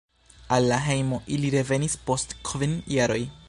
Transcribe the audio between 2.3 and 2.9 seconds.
kvin